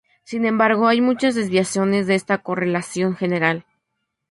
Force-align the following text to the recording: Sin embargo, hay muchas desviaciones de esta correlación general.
Sin 0.23 0.47
embargo, 0.47 0.87
hay 0.87 0.99
muchas 0.99 1.35
desviaciones 1.35 2.07
de 2.07 2.15
esta 2.15 2.39
correlación 2.39 3.15
general. 3.15 3.67